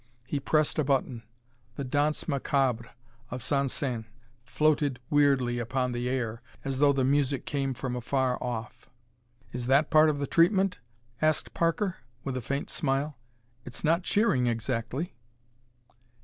[0.25, 1.21] He pressed a button.
[1.75, 2.89] The Danse Macabre
[3.29, 4.07] of Saint Saens
[4.43, 8.89] floated weirdly upon the air, as though the music came from afar off.
[9.53, 10.79] "Is that part of the treatment?"
[11.21, 13.15] asked Parker, with a faint smile.
[13.63, 15.13] "It's not cheering, exactly."